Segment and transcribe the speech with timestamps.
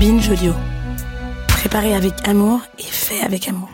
[0.00, 0.54] Binge Audio.
[1.46, 3.68] Préparé avec amour et fait avec amour.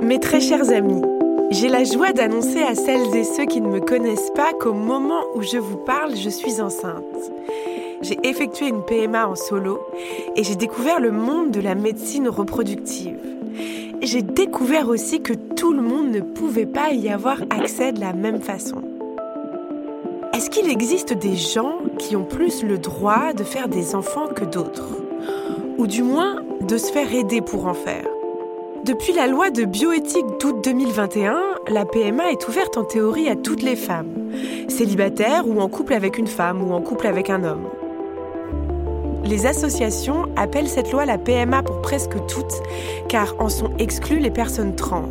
[0.00, 1.02] Mes très chers amis,
[1.50, 5.24] j'ai la joie d'annoncer à celles et ceux qui ne me connaissent pas qu'au moment
[5.34, 7.02] où je vous parle, je suis enceinte.
[8.04, 9.80] J'ai effectué une PMA en solo
[10.36, 13.16] et j'ai découvert le monde de la médecine reproductive.
[14.02, 18.12] J'ai découvert aussi que tout le monde ne pouvait pas y avoir accès de la
[18.12, 18.82] même façon.
[20.34, 24.44] Est-ce qu'il existe des gens qui ont plus le droit de faire des enfants que
[24.44, 24.98] d'autres?
[25.78, 28.06] Ou du moins de se faire aider pour en faire?
[28.84, 33.62] Depuis la loi de bioéthique d'août 2021, la PMA est ouverte en théorie à toutes
[33.62, 34.30] les femmes,
[34.68, 37.64] célibataires ou en couple avec une femme ou en couple avec un homme.
[39.24, 42.62] Les associations appellent cette loi la PMA pour presque toutes,
[43.08, 45.08] car en sont exclues les personnes trans.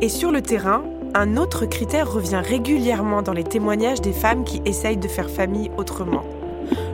[0.00, 0.82] Et sur le terrain,
[1.14, 5.70] un autre critère revient régulièrement dans les témoignages des femmes qui essayent de faire famille
[5.76, 6.24] autrement.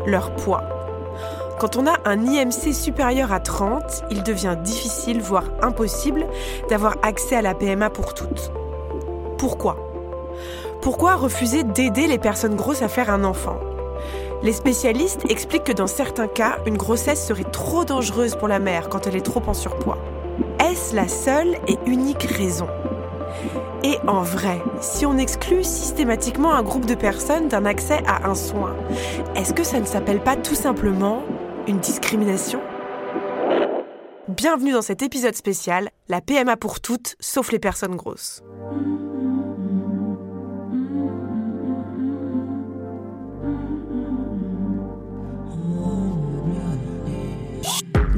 [0.06, 0.62] Leur poids.
[1.58, 6.26] Quand on a un IMC supérieur à 30, il devient difficile, voire impossible,
[6.68, 8.52] d'avoir accès à la PMA pour toutes.
[9.38, 9.76] Pourquoi?
[10.82, 13.58] Pourquoi refuser d'aider les personnes grosses à faire un enfant?
[14.42, 18.88] Les spécialistes expliquent que dans certains cas, une grossesse serait trop dangereuse pour la mère
[18.88, 19.98] quand elle est trop en surpoids.
[20.58, 22.68] Est-ce la seule et unique raison?
[23.82, 28.34] Et en vrai, si on exclut systématiquement un groupe de personnes d'un accès à un
[28.34, 28.74] soin,
[29.36, 31.22] est-ce que ça ne s'appelle pas tout simplement
[31.66, 32.60] une discrimination?
[34.28, 38.42] Bienvenue dans cet épisode spécial, la PMA pour toutes, sauf les personnes grosses.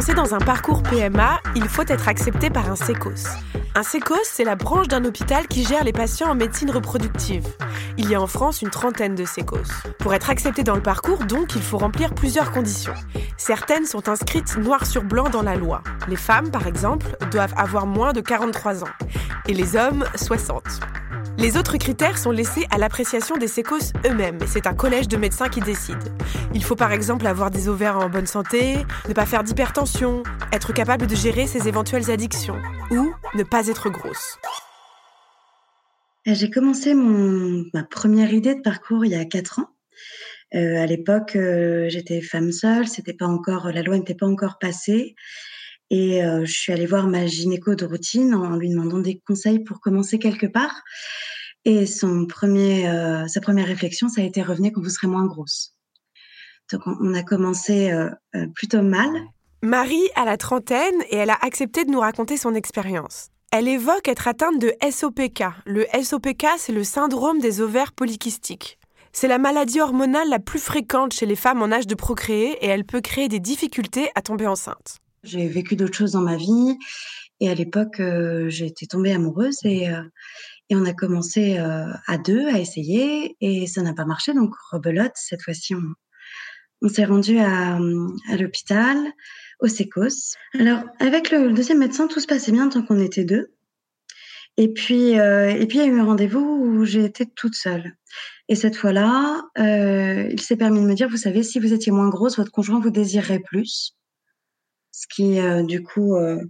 [0.00, 3.36] lancer dans un parcours PMA, il faut être accepté par un SECOS.
[3.74, 7.46] Un SECOS, c'est la branche d'un hôpital qui gère les patients en médecine reproductive.
[7.98, 9.58] Il y a en France une trentaine de SECOS.
[9.98, 12.94] Pour être accepté dans le parcours, donc, il faut remplir plusieurs conditions.
[13.36, 15.82] Certaines sont inscrites noir sur blanc dans la loi.
[16.08, 18.94] Les femmes, par exemple, doivent avoir moins de 43 ans.
[19.48, 20.62] Et les hommes, 60.
[21.40, 24.40] Les autres critères sont laissés à l'appréciation des sécos eux-mêmes.
[24.46, 25.96] C'est un collège de médecins qui décide.
[26.52, 28.76] Il faut par exemple avoir des ovaires en bonne santé,
[29.08, 32.58] ne pas faire d'hypertension, être capable de gérer ses éventuelles addictions,
[32.90, 34.38] ou ne pas être grosse.
[36.26, 39.70] J'ai commencé mon, ma première idée de parcours il y a quatre ans.
[40.54, 42.84] Euh, à l'époque, euh, j'étais femme seule,
[43.18, 45.14] pas encore, la loi n'était pas encore passée.
[45.90, 49.58] Et euh, je suis allée voir ma gynéco de routine en lui demandant des conseils
[49.58, 50.82] pour commencer quelque part.
[51.64, 55.26] Et son premier, euh, sa première réflexion, ça a été revenez quand vous serez moins
[55.26, 55.74] grosse.
[56.72, 58.08] Donc on, a commencé euh,
[58.54, 59.10] plutôt mal.
[59.62, 63.30] Marie a la trentaine et elle a accepté de nous raconter son expérience.
[63.50, 65.42] Elle évoque être atteinte de SOPK.
[65.66, 68.78] Le SOPK, c'est le syndrome des ovaires polykystiques.
[69.12, 72.68] C'est la maladie hormonale la plus fréquente chez les femmes en âge de procréer et
[72.68, 75.00] elle peut créer des difficultés à tomber enceinte.
[75.22, 76.78] J'ai vécu d'autres choses dans ma vie
[77.40, 80.02] et à l'époque, euh, j'étais tombée amoureuse et, euh,
[80.68, 84.34] et on a commencé euh, à deux à essayer et ça n'a pas marché.
[84.34, 87.78] Donc rebelote, cette fois-ci, on, s'est rendu à,
[88.38, 88.96] l'hôpital,
[89.60, 90.36] au SECOS.
[90.58, 93.52] Alors avec le, deuxième médecin, tout se passait bien tant qu'on était deux.
[94.56, 97.54] Et puis, euh, et puis il y a eu un rendez-vous où j'ai été toute
[97.54, 97.94] seule.
[98.48, 102.08] Et cette fois-là, il s'est permis de me dire, vous savez, si vous étiez moins
[102.08, 103.96] grosse, votre conjoint vous désirerait plus.
[105.00, 106.44] Ce qui, euh, du coup, euh,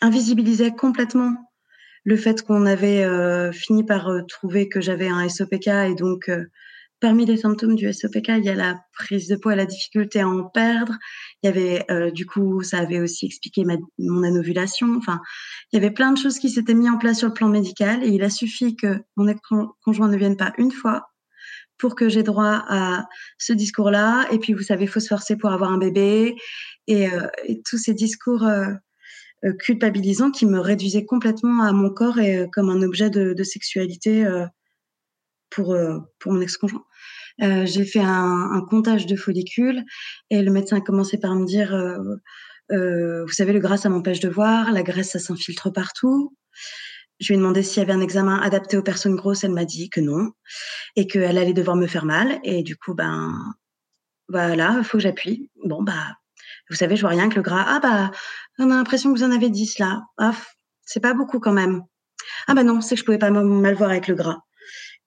[0.00, 1.36] invisibilisait complètement
[2.04, 5.68] le fait qu'on avait euh, fini par trouver que j'avais un SOPK.
[5.68, 6.28] Et donc,
[6.98, 10.18] parmi les symptômes du SOPK, il y a la prise de poids et la difficulté
[10.18, 10.94] à en perdre.
[11.42, 14.96] Il y avait, du coup, ça avait aussi expliqué ma, mon anovulation.
[14.96, 15.20] Enfin,
[15.70, 18.02] il y avait plein de choses qui s'étaient mises en place sur le plan médical.
[18.02, 21.06] Et il a suffi que mon ex-conjoint ne vienne pas une fois
[21.78, 23.06] pour que j'ai droit à
[23.38, 24.26] ce discours-là.
[24.32, 26.36] Et puis, vous savez, il faut se forcer pour avoir un bébé.
[26.86, 28.72] Et, euh, et tous ces discours euh,
[29.44, 34.26] euh, culpabilisants qui me réduisaient complètement à mon corps et comme un objet de, sexualité
[35.50, 35.76] pour,
[36.18, 36.84] pour mon ex-conjoint.
[37.38, 39.84] J'ai fait un, comptage de follicules
[40.30, 41.76] et le médecin a commencé par me dire
[42.70, 44.72] vous savez, le gras, ça m'empêche de voir.
[44.72, 46.34] La graisse, ça s'infiltre partout.
[47.18, 49.44] Je lui ai demandé s'il y avait un examen adapté aux personnes grosses.
[49.44, 50.32] Elle m'a dit que non
[50.96, 52.40] et qu'elle allait devoir me faire mal.
[52.42, 53.32] Et du coup, ben
[54.28, 55.50] voilà, il faut que j'appuie.
[55.64, 56.16] Bon, bah,
[56.70, 57.64] vous savez, je vois rien que le gras.
[57.66, 58.10] Ah bah,
[58.58, 60.02] on a l'impression que vous en avez 10 là.
[60.18, 60.34] Ah,
[60.82, 61.82] c'est pas beaucoup quand même.
[62.46, 64.38] Ah bah non, c'est que je pouvais pas mal voir avec le gras.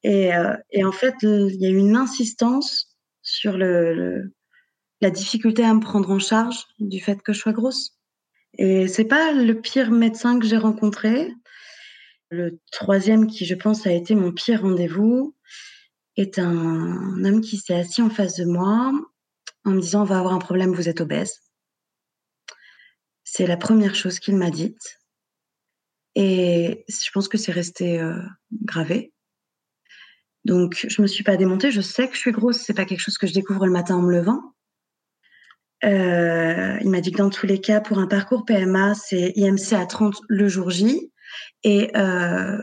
[0.04, 5.82] Et, euh, en fait, il y a eu une insistance sur la difficulté à me
[5.82, 7.98] prendre en charge du fait que je sois grosse.
[8.58, 11.32] Et c'est pas le pire médecin que j'ai rencontré.
[12.30, 15.36] Le troisième qui, je pense, a été mon pire rendez-vous
[16.16, 18.92] est un homme qui s'est assis en face de moi
[19.66, 21.42] en me disant on va avoir un problème, vous êtes obèse.
[23.40, 25.00] C'est la première chose qu'il m'a dite.
[26.14, 28.22] Et je pense que c'est resté euh,
[28.52, 29.14] gravé.
[30.44, 31.72] Donc, je me suis pas démontée.
[31.72, 32.58] Je sais que je suis grosse.
[32.58, 34.42] C'est pas quelque chose que je découvre le matin en me levant.
[35.86, 39.72] Euh, il m'a dit que dans tous les cas, pour un parcours PMA, c'est IMC
[39.72, 41.10] à 30 le jour J
[41.64, 42.62] et euh,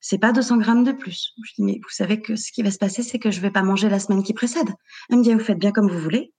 [0.00, 1.32] c'est pas 200 grammes de plus.
[1.42, 3.50] Je dis, mais vous savez que ce qui va se passer, c'est que je vais
[3.50, 4.68] pas manger la semaine qui précède.
[5.08, 6.34] Elle me dit, vous faites bien comme vous voulez.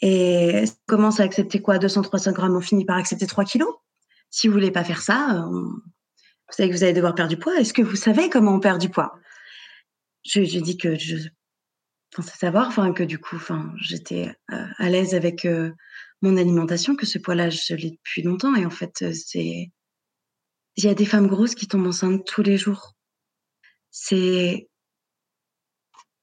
[0.00, 3.74] Et commence à accepter quoi 200, 300 grammes, on finit par accepter 3 kilos?
[4.30, 5.82] Si vous voulez pas faire ça, vous
[6.50, 7.56] savez que vous allez devoir perdre du poids.
[7.56, 9.18] Est-ce que vous savez comment on perd du poids?
[10.24, 11.28] Je, je dis que je
[12.14, 15.72] pensais savoir, enfin que du coup, enfin, j'étais euh, à l'aise avec euh,
[16.22, 18.54] mon alimentation, que ce poids-là, je l'ai depuis longtemps.
[18.54, 19.70] Et en fait, euh, c'est
[20.76, 22.94] il y a des femmes grosses qui tombent enceintes tous les jours.
[23.90, 24.68] C'est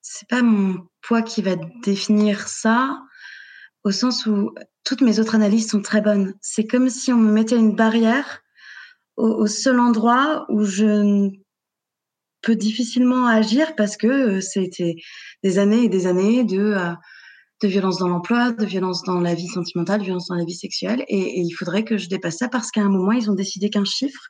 [0.02, 3.02] c'est pas mon poids qui va définir ça,
[3.84, 4.54] au sens où
[4.84, 6.34] toutes mes autres analyses sont très bonnes.
[6.42, 8.42] C'est comme si on me mettait une barrière
[9.18, 11.30] au, seul endroit où je
[12.42, 14.96] peut difficilement agir parce que euh, c'était
[15.44, 16.94] des années et des années de, euh,
[17.62, 20.56] de violence dans l'emploi, de violence dans la vie sentimentale, de violence dans la vie
[20.56, 21.06] sexuelle.
[21.08, 23.86] Et, il faudrait que je dépasse ça parce qu'à un moment, ils ont décidé qu'un
[23.86, 24.30] chiffre,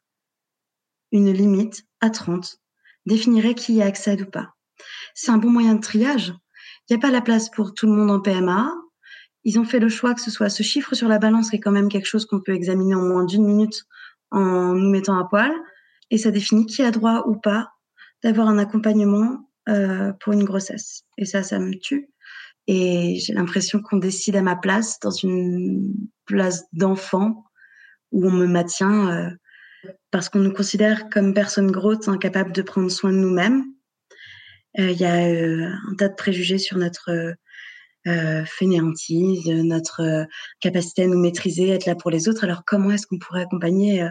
[1.12, 2.58] une limite à 30,
[3.06, 4.54] définirait qui y accède ou pas.
[5.16, 6.34] C'est un bon moyen de triage.
[6.90, 8.72] Il n'y a pas la place pour tout le monde en PMA.
[9.46, 11.60] Ils ont fait le choix que ce soit ce chiffre sur la balance qui est
[11.60, 13.86] quand même quelque chose qu'on peut examiner en moins d'une minute
[14.32, 15.52] en nous mettant à poil.
[16.12, 17.72] Et ça définit qui a droit ou pas
[18.24, 21.04] d'avoir un accompagnement euh, pour une grossesse.
[21.18, 22.10] Et ça, ça me tue.
[22.68, 25.94] Et j'ai l'impression qu'on décide à ma place dans une
[26.26, 27.44] place d'enfant
[28.12, 29.30] où on me maintient euh,
[30.12, 33.66] parce qu'on nous considère comme personnes grosses incapables de prendre soin de nous-mêmes.
[34.80, 37.36] Euh, il y a un tas de préjugés sur notre
[38.06, 40.26] fainéantise, notre
[40.60, 42.44] capacité à nous maîtriser, être là pour les autres.
[42.44, 44.08] Alors comment est-ce qu'on pourrait accompagner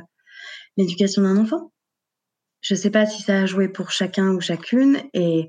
[0.77, 1.73] l'éducation d'un enfant?
[2.61, 5.49] Je ne sais pas si ça a joué pour chacun ou chacune et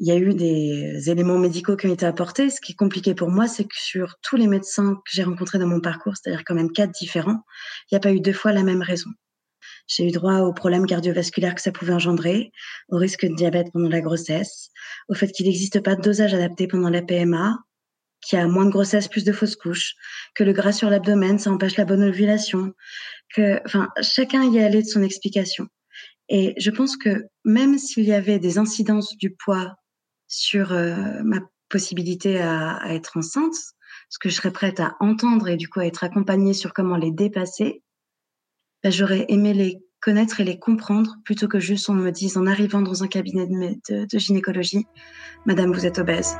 [0.00, 2.50] il y a eu des éléments médicaux qui ont été apportés.
[2.50, 5.58] Ce qui est compliqué pour moi, c'est que sur tous les médecins que j'ai rencontrés
[5.58, 7.42] dans mon parcours, c'est-à-dire quand même quatre différents,
[7.90, 9.10] il n'y a pas eu deux fois la même raison.
[9.88, 12.52] J'ai eu droit aux problèmes cardiovasculaires que ça pouvait engendrer,
[12.90, 14.70] au risque de diabète pendant la grossesse,
[15.08, 17.58] au fait qu'il n'existe pas de dosage adapté pendant la PMA,
[18.20, 19.94] qu'il y a moins de grossesse, plus de fausses couches,
[20.34, 22.72] que le gras sur l'abdomen, ça empêche la bonne ovulation,
[23.34, 25.68] que, enfin, chacun y allé de son explication.
[26.28, 29.76] Et je pense que même s'il y avait des incidences du poids
[30.26, 31.38] sur euh, ma
[31.68, 33.54] possibilité à, être enceinte,
[34.10, 36.96] ce que je serais prête à entendre et du coup à être accompagnée sur comment
[36.96, 37.82] les dépasser,
[38.82, 42.46] ben, j'aurais aimé les connaître et les comprendre plutôt que juste on me dise en
[42.46, 44.86] arrivant dans un cabinet de gynécologie,
[45.44, 46.36] Madame, vous êtes obèse.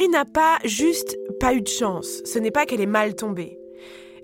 [0.00, 3.58] Marie n'a pas juste pas eu de chance, ce n'est pas qu'elle est mal tombée.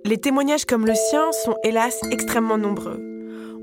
[0.07, 2.99] Les témoignages comme le sien sont hélas extrêmement nombreux.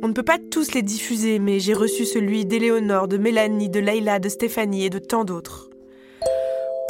[0.03, 3.79] On ne peut pas tous les diffuser, mais j'ai reçu celui d'Éléonore, de Mélanie, de
[3.79, 5.71] Leïla, de Stéphanie et de tant d'autres.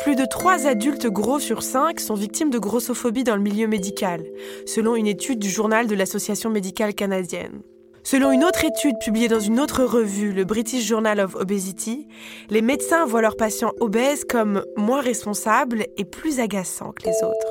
[0.03, 4.25] Plus de 3 adultes gros sur 5 sont victimes de grossophobie dans le milieu médical,
[4.65, 7.61] selon une étude du journal de l'Association médicale canadienne.
[8.05, 12.07] Selon une autre étude publiée dans une autre revue, le British Journal of Obesity,
[12.49, 17.47] les médecins voient leurs patients obèses comme moins responsables et plus agaçants que les autres.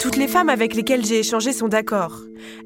[0.00, 2.18] Toutes les femmes avec lesquelles j'ai échangé sont d'accord.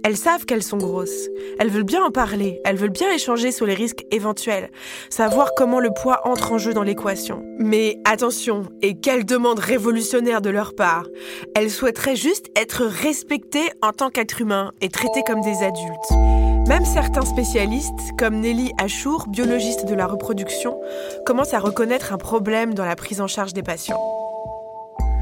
[0.03, 1.29] Elles savent qu'elles sont grosses.
[1.61, 2.61] Elles veulent bien en parler.
[2.65, 4.71] Elles veulent bien échanger sur les risques éventuels.
[5.11, 7.45] Savoir comment le poids entre en jeu dans l'équation.
[7.59, 11.07] Mais attention, et quelle demande révolutionnaire de leur part.
[11.55, 16.48] Elles souhaiteraient juste être respectées en tant qu'êtres humains et traitées comme des adultes.
[16.69, 20.79] Même certains spécialistes, comme Nelly Achour, biologiste de la reproduction,
[21.25, 23.97] commencent à reconnaître un problème dans la prise en charge des patients.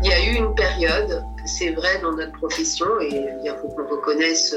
[0.02, 3.86] Il y a eu une période, c'est vrai dans notre profession, et il faut qu'on
[3.86, 4.56] reconnaisse,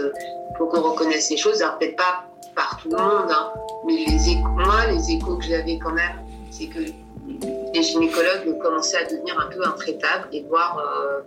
[0.58, 1.62] faut reconnaisse les choses.
[1.62, 3.54] Alors peut-être pas par tout le monde, hein.
[3.86, 9.06] mais les moi, les échos que j'avais quand même, c'est que les gynécologues commençaient à
[9.06, 11.20] devenir un peu intraitables et voire euh,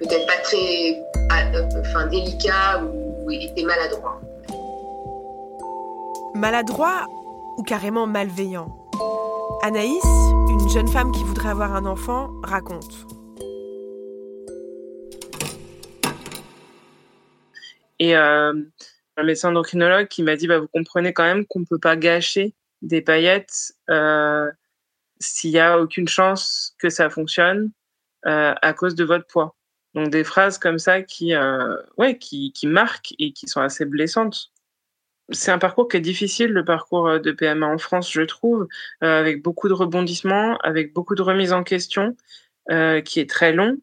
[0.00, 1.00] peut-être pas très
[1.54, 4.20] euh, enfin, délicats ou, étaient maladroits.
[6.36, 7.06] Maladroit
[7.56, 8.68] ou carrément malveillant?
[9.62, 10.04] Anaïs,
[10.48, 13.06] une jeune femme qui voudrait avoir un enfant, raconte.
[17.98, 18.52] Et euh,
[19.16, 21.96] un médecin endocrinologue qui m'a dit bah, Vous comprenez quand même qu'on ne peut pas
[21.96, 24.50] gâcher des paillettes euh,
[25.18, 27.70] s'il n'y a aucune chance que ça fonctionne
[28.26, 29.56] euh, à cause de votre poids.
[29.94, 33.86] Donc des phrases comme ça qui, euh, ouais, qui, qui marquent et qui sont assez
[33.86, 34.52] blessantes.
[35.30, 38.68] C'est un parcours qui est difficile, le parcours de PMA en France, je trouve,
[39.02, 42.16] euh, avec beaucoup de rebondissements, avec beaucoup de remises en question,
[42.70, 43.76] euh, qui est très long,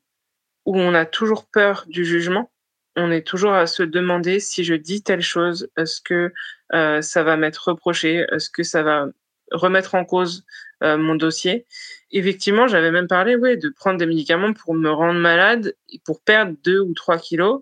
[0.66, 2.50] où on a toujours peur du jugement
[2.96, 6.32] on est toujours à se demander si je dis telle chose, est-ce que
[6.74, 9.08] euh, ça va m'être reproché, est-ce que ça va
[9.52, 10.46] remettre en cause
[10.84, 11.66] euh, mon dossier.
[12.12, 16.56] Effectivement, j'avais même parlé ouais, de prendre des médicaments pour me rendre malade, pour perdre
[16.64, 17.62] deux ou trois kilos,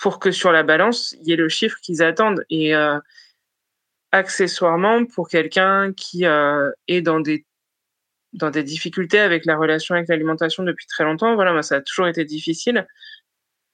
[0.00, 2.44] pour que sur la balance, il y ait le chiffre qu'ils attendent.
[2.50, 2.98] Et euh,
[4.12, 7.46] accessoirement, pour quelqu'un qui est dans des
[8.32, 11.80] dans des difficultés avec la relation avec l'alimentation depuis très longtemps, voilà, moi, ça a
[11.80, 12.86] toujours été difficile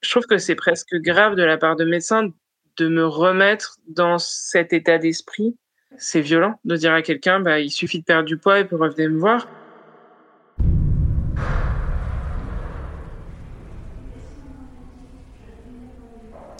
[0.01, 2.29] je trouve que c'est presque grave de la part de médecins
[2.77, 5.57] de me remettre dans cet état d'esprit.
[5.97, 8.79] C'est violent de dire à quelqu'un, bah, il suffit de perdre du poids et pour
[8.79, 9.47] revenir me voir.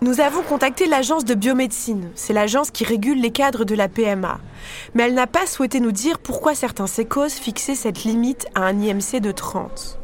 [0.04, 4.40] Nous avons contacté l'agence de biomédecine, c'est l'agence qui régule les cadres de la PMA.
[4.94, 8.80] Mais elle n'a pas souhaité nous dire pourquoi certains sécos fixaient cette limite à un
[8.80, 9.98] IMC de 30.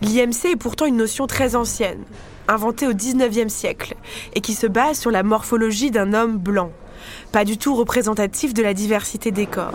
[0.00, 2.04] L'IMC est pourtant une notion très ancienne,
[2.46, 3.94] inventée au 19e siècle,
[4.34, 6.70] et qui se base sur la morphologie d'un homme blanc,
[7.32, 9.72] pas du tout représentatif de la diversité des corps.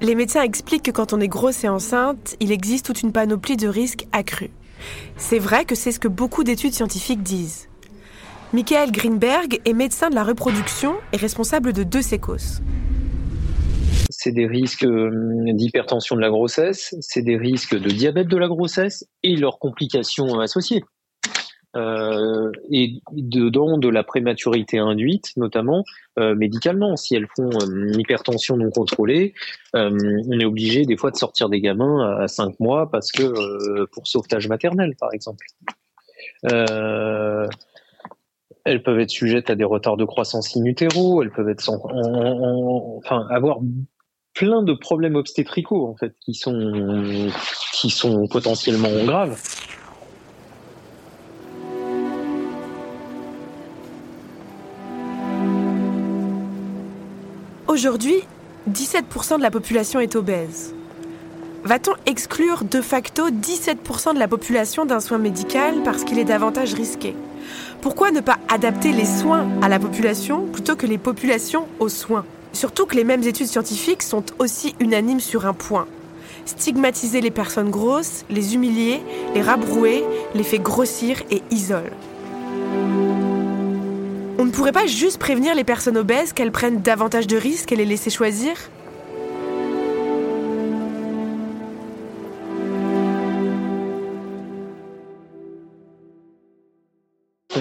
[0.00, 3.56] Les médecins expliquent que quand on est grosse et enceinte, il existe toute une panoplie
[3.56, 4.50] de risques accrus.
[5.16, 7.68] C'est vrai que c'est ce que beaucoup d'études scientifiques disent.
[8.52, 12.60] Michael Greenberg est médecin de la reproduction et responsable de deux sécos
[14.22, 15.10] c'est des risques euh,
[15.52, 20.38] d'hypertension de la grossesse, c'est des risques de diabète de la grossesse et leurs complications
[20.38, 20.84] associées.
[21.74, 25.84] Euh, et dedans de la prématurité induite, notamment
[26.18, 26.96] euh, médicalement.
[26.96, 29.34] Si elles font une hypertension non contrôlée,
[29.74, 34.06] on est obligé des fois de sortir des gamins à 5 mois parce que pour
[34.06, 35.46] sauvetage maternel, par exemple.
[38.64, 43.58] Elles peuvent être sujettes à des retards de croissance in elles peuvent être enfin avoir
[44.34, 47.30] plein de problèmes obstétricaux en fait qui sont
[47.74, 49.38] qui sont potentiellement graves.
[57.68, 58.16] Aujourd'hui,
[58.70, 60.74] 17% de la population est obèse.
[61.64, 66.74] Va-t-on exclure de facto 17% de la population d'un soin médical parce qu'il est davantage
[66.74, 67.14] risqué?
[67.80, 72.24] Pourquoi ne pas adapter les soins à la population plutôt que les populations aux soins?
[72.52, 75.86] Surtout que les mêmes études scientifiques sont aussi unanimes sur un point.
[76.44, 79.00] Stigmatiser les personnes grosses, les humilier,
[79.34, 81.92] les rabrouer, les fait grossir et isole.
[84.38, 87.76] On ne pourrait pas juste prévenir les personnes obèses qu'elles prennent davantage de risques et
[87.76, 88.54] les laisser choisir?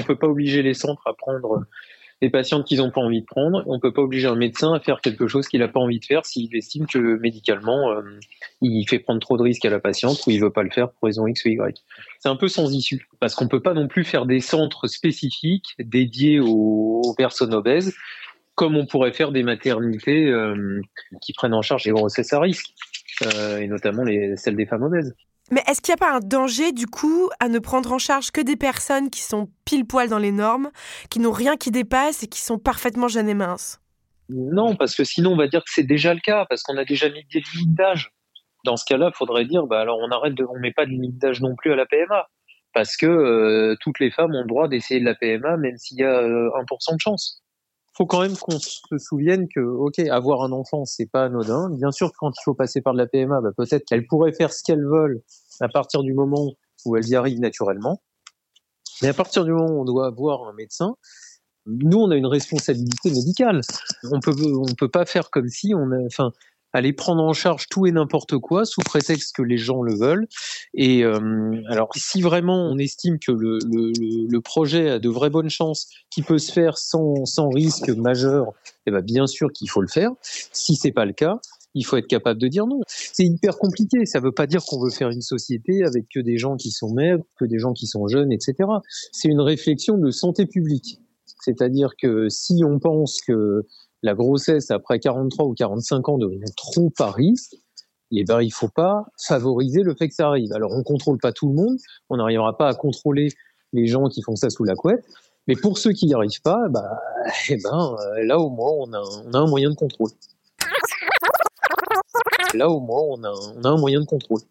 [0.01, 1.65] Ne peut pas obliger les centres à prendre
[2.21, 3.63] des patientes qu'ils n'ont pas envie de prendre.
[3.65, 6.05] On peut pas obliger un médecin à faire quelque chose qu'il n'a pas envie de
[6.05, 8.01] faire s'il estime que médicalement euh,
[8.61, 10.91] il fait prendre trop de risques à la patiente ou il veut pas le faire
[10.91, 11.83] pour raison X ou Y.
[12.19, 15.73] C'est un peu sans issue parce qu'on peut pas non plus faire des centres spécifiques
[15.79, 17.93] dédiés aux, personnes obèses
[18.55, 20.81] comme on pourrait faire des maternités euh,
[21.21, 22.73] qui prennent en charge les grossesses à risque
[23.23, 25.15] euh, et notamment les, celles des femmes obèses.
[25.51, 28.31] Mais est-ce qu'il n'y a pas un danger, du coup, à ne prendre en charge
[28.31, 30.71] que des personnes qui sont pile poil dans les normes,
[31.09, 33.81] qui n'ont rien qui dépasse et qui sont parfaitement jeunes et minces?
[34.29, 36.85] Non, parce que sinon, on va dire que c'est déjà le cas, parce qu'on a
[36.85, 38.11] déjà mis des limites d'âge.
[38.63, 40.91] Dans ce cas-là, il faudrait dire, bah alors on arrête de, on met pas de
[40.91, 42.29] limite d'âge non plus à la PMA,
[42.73, 45.97] parce que euh, toutes les femmes ont le droit d'essayer de la PMA, même s'il
[45.97, 47.41] y a 1% euh, de chance
[47.93, 51.69] faut quand même qu'on se souvienne que, ok, avoir un enfant, c'est pas anodin.
[51.69, 54.53] Bien sûr, quand il faut passer par de la PMA, bah, peut-être qu'elles pourraient faire
[54.53, 55.21] ce qu'elles veulent
[55.59, 56.53] à partir du moment
[56.85, 58.01] où elles y arrivent naturellement.
[59.01, 60.95] Mais à partir du moment où on doit avoir un médecin,
[61.65, 63.61] nous, on a une responsabilité médicale.
[64.11, 66.31] On peut, on peut pas faire comme si on a, enfin,
[66.73, 70.27] aller prendre en charge tout et n'importe quoi sous prétexte que les gens le veulent.
[70.73, 75.29] Et euh, alors, si vraiment on estime que le, le, le, projet a de vraies
[75.29, 78.53] bonnes chances, qui peut se faire sans, sans risque majeur,
[78.85, 80.11] eh ben bien sûr qu'il faut le faire.
[80.21, 81.39] Si c'est pas le cas,
[81.73, 82.81] il faut être capable de dire non.
[82.87, 84.05] C'est hyper compliqué.
[84.05, 86.71] Ça ne veut pas dire qu'on veut faire une société avec que des gens qui
[86.71, 88.55] sont maigres, que des gens qui sont jeunes, etc.
[89.11, 90.99] C'est une réflexion de santé publique.
[91.43, 93.65] C'est-à-dire que si on pense que
[94.03, 97.55] la grossesse après 43 ou 45 ans devient trop à risque,
[98.11, 100.51] eh ben, il faut pas favoriser le fait que ça arrive.
[100.53, 101.77] Alors, on contrôle pas tout le monde,
[102.09, 103.29] on n'arrivera pas à contrôler
[103.73, 105.05] les gens qui font ça sous la couette,
[105.47, 106.99] mais pour ceux qui n'y arrivent pas, bah,
[107.49, 110.11] eh ben, euh, là au moins on a, un moyen de contrôle.
[112.53, 114.41] Là au moins on a un moyen de contrôle.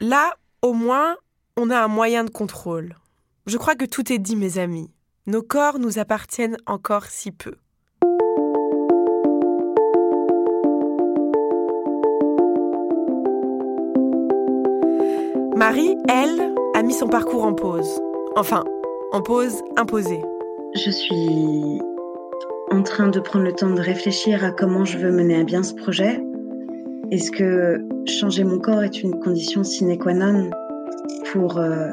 [0.00, 1.16] Là au moins
[1.56, 2.96] on a un moyen de contrôle.
[3.46, 4.90] Je crois que tout est dit, mes amis.
[5.26, 7.54] Nos corps nous appartiennent encore si peu.
[15.56, 18.00] Marie, elle, a mis son parcours en pause.
[18.34, 18.64] Enfin,
[19.12, 20.20] en pause imposée.
[20.74, 21.80] Je suis
[22.72, 25.62] en train de prendre le temps de réfléchir à comment je veux mener à bien
[25.62, 26.20] ce projet.
[27.12, 30.50] Est-ce que changer mon corps est une condition sine qua non
[31.30, 31.88] pour euh,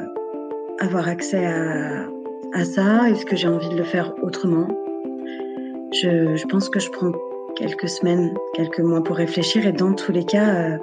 [0.80, 3.12] avoir accès à, ça?
[3.12, 4.70] Est-ce que j'ai envie de le faire autrement?
[6.01, 7.12] Je, je, pense que je prends
[7.56, 10.77] quelques semaines, quelques mois pour réfléchir et dans tous les cas, euh,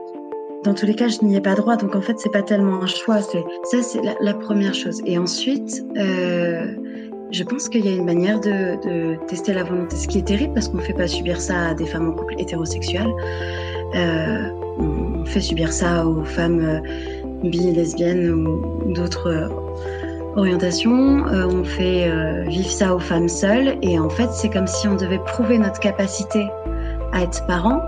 [0.64, 1.76] dans tous les cas, je n'y ai pas droit.
[1.76, 3.20] Donc en fait, c'est pas tellement un choix.
[3.20, 5.00] Ça, c'est la, première chose.
[5.06, 6.66] Et ensuite, euh,
[7.30, 10.54] je pense qu'il y a une manière de, tester la volonté, ce qui est terrible
[10.54, 13.06] parce qu'on fait pas subir ça à des femmes en couple hétérosexuel.
[13.94, 19.48] Euh, on fait subir ça aux femmes euh, bi, lesbiennes ou d'autres euh,
[20.36, 21.24] orientations.
[21.26, 22.10] On fait
[22.46, 23.76] vivre ça aux femmes seules.
[23.82, 26.46] Et en fait, c'est comme si on devait prouver notre capacité
[27.12, 27.80] à être parent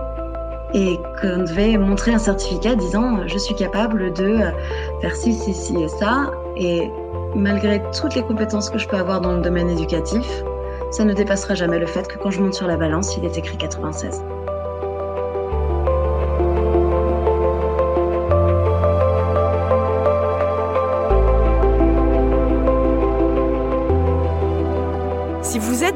[0.74, 4.38] et qu'on devait montrer un certificat disant je suis capable de
[5.00, 6.30] faire ci, ci, ci et ça.
[6.56, 6.90] Et
[7.34, 10.26] malgré toutes les compétences que je peux avoir dans le domaine éducatif,
[10.90, 13.38] ça ne dépassera jamais le fait que quand je monte sur la balance, il est
[13.38, 14.22] écrit 96.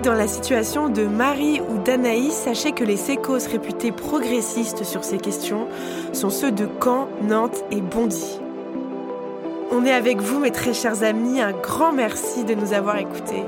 [0.05, 5.17] Dans la situation de Marie ou d'Anaïs, sachez que les sécos réputés progressistes sur ces
[5.17, 5.67] questions
[6.13, 8.39] sont ceux de Caen, Nantes et Bondy.
[9.71, 11.41] On est avec vous, mes très chers amis.
[11.41, 13.43] Un grand merci de nous avoir écoutés.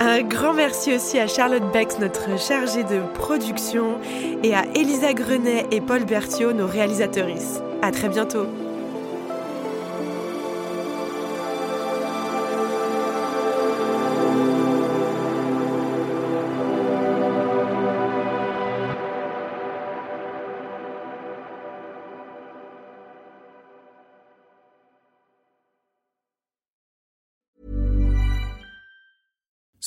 [0.00, 3.98] Un grand merci aussi à Charlotte Bex, notre chargée de production,
[4.42, 7.60] et à Elisa Grenet et Paul Berthiaud, nos réalisatrices.
[7.82, 8.46] À très bientôt.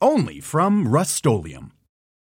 [0.00, 1.24] only from Rust